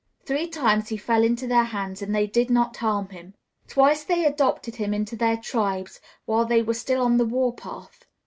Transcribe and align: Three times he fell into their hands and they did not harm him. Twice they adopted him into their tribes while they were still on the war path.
Three 0.25 0.47
times 0.47 0.89
he 0.89 0.97
fell 0.97 1.23
into 1.23 1.45
their 1.45 1.65
hands 1.65 2.01
and 2.01 2.15
they 2.15 2.25
did 2.25 2.49
not 2.49 2.75
harm 2.77 3.09
him. 3.09 3.35
Twice 3.67 4.03
they 4.03 4.25
adopted 4.25 4.77
him 4.77 4.95
into 4.95 5.15
their 5.15 5.37
tribes 5.37 6.01
while 6.25 6.43
they 6.45 6.63
were 6.63 6.73
still 6.73 7.03
on 7.03 7.17
the 7.17 7.25
war 7.25 7.53
path. 7.53 8.03